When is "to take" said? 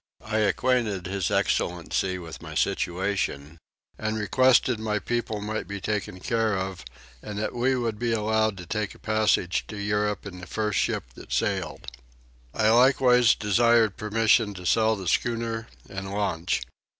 8.57-8.95